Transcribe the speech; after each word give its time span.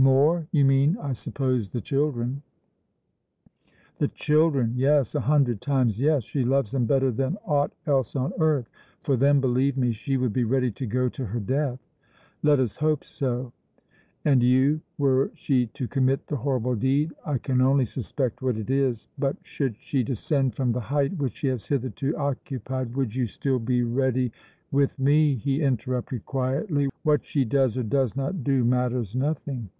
"More? 0.00 0.46
You 0.52 0.64
mean, 0.64 0.96
I 0.98 1.10
suppose, 1.12 1.70
the 1.70 1.80
children?" 1.80 2.40
"The 3.98 4.06
children! 4.06 4.74
Yes, 4.76 5.16
a 5.16 5.20
hundred 5.22 5.60
times 5.60 6.00
yes. 6.00 6.22
She 6.22 6.44
loves 6.44 6.70
them 6.70 6.86
better 6.86 7.10
than 7.10 7.36
aught 7.44 7.72
else 7.84 8.14
on 8.14 8.32
earth. 8.38 8.70
For 9.02 9.16
them, 9.16 9.40
believe 9.40 9.76
me, 9.76 9.90
she 9.90 10.16
would 10.16 10.32
be 10.32 10.44
ready 10.44 10.70
to 10.70 10.86
go 10.86 11.08
to 11.08 11.26
her 11.26 11.40
death." 11.40 11.80
"Let 12.44 12.60
us 12.60 12.76
hope 12.76 13.02
so." 13.04 13.52
"And 14.24 14.40
you 14.40 14.82
were 14.98 15.32
she 15.34 15.66
to 15.66 15.88
commit 15.88 16.28
the 16.28 16.36
horrible 16.36 16.76
deed 16.76 17.12
I 17.26 17.38
can 17.38 17.60
only 17.60 17.84
suspect 17.84 18.40
what 18.40 18.56
it 18.56 18.70
is. 18.70 19.08
But 19.18 19.36
should 19.42 19.74
she 19.80 20.04
descend 20.04 20.54
from 20.54 20.70
the 20.70 20.80
height 20.80 21.16
which 21.16 21.38
she 21.38 21.48
has 21.48 21.66
hitherto 21.66 22.16
occupied 22.16 22.94
would 22.94 23.16
you 23.16 23.26
still 23.26 23.58
be 23.58 23.82
ready" 23.82 24.30
"With 24.70 24.96
me," 25.00 25.34
he 25.34 25.60
interrupted 25.60 26.24
quietly, 26.24 26.88
"what 27.02 27.26
she 27.26 27.44
does 27.44 27.76
or 27.76 27.82
does 27.82 28.14
not 28.14 28.44
do 28.44 28.62
matters 28.64 29.16
nothing. 29.16 29.70